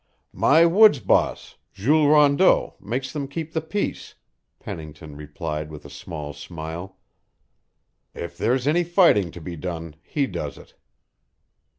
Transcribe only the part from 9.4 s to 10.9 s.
done, he does it."